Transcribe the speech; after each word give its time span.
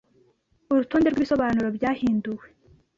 urutonde 0.71 1.07
rwibisobanuro 1.09 1.67
byahinduwe 1.77 2.45